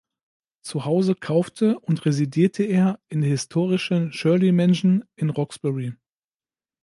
Zu 0.63 0.85
Hause 0.85 1.13
kaufte 1.13 1.79
und 1.79 2.05
residierte 2.07 2.63
er 2.63 2.99
in 3.07 3.21
der 3.21 3.29
historischen 3.29 4.11
Shirley 4.11 4.51
Mansion 4.51 5.03
in 5.15 5.29
Roxbury. 5.29 5.93